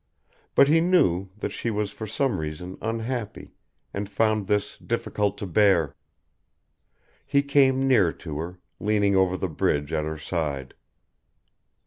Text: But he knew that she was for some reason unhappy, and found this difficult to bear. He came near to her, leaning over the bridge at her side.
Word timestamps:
But 0.55 0.67
he 0.67 0.81
knew 0.81 1.29
that 1.37 1.51
she 1.51 1.69
was 1.69 1.91
for 1.91 2.07
some 2.07 2.39
reason 2.39 2.75
unhappy, 2.81 3.53
and 3.93 4.09
found 4.09 4.47
this 4.47 4.75
difficult 4.75 5.37
to 5.37 5.45
bear. 5.45 5.95
He 7.23 7.43
came 7.43 7.87
near 7.87 8.11
to 8.13 8.39
her, 8.39 8.57
leaning 8.79 9.15
over 9.15 9.37
the 9.37 9.47
bridge 9.47 9.93
at 9.93 10.03
her 10.05 10.17
side. 10.17 10.73